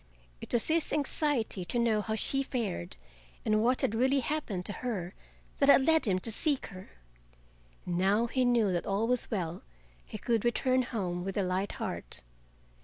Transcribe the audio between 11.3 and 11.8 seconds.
a light